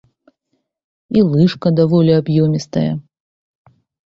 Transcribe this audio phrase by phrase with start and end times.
[1.19, 2.89] І лыжка даволі аб'ёмістая.